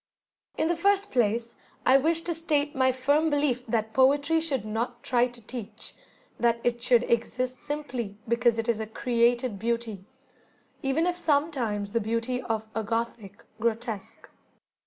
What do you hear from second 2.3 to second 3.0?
state my